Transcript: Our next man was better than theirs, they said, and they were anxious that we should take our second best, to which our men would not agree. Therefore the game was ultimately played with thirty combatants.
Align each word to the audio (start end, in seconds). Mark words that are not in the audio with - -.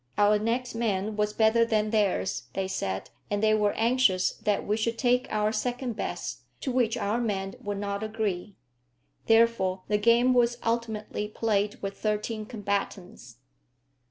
Our 0.17 0.39
next 0.39 0.73
man 0.73 1.15
was 1.15 1.31
better 1.31 1.63
than 1.63 1.91
theirs, 1.91 2.47
they 2.53 2.67
said, 2.67 3.11
and 3.29 3.43
they 3.43 3.53
were 3.53 3.73
anxious 3.73 4.31
that 4.37 4.65
we 4.65 4.75
should 4.75 4.97
take 4.97 5.27
our 5.29 5.51
second 5.51 5.93
best, 5.95 6.39
to 6.61 6.71
which 6.71 6.97
our 6.97 7.21
men 7.21 7.53
would 7.61 7.77
not 7.77 8.01
agree. 8.01 8.55
Therefore 9.27 9.83
the 9.89 9.99
game 9.99 10.33
was 10.33 10.57
ultimately 10.65 11.27
played 11.27 11.75
with 11.83 11.99
thirty 11.99 12.43
combatants. 12.45 13.35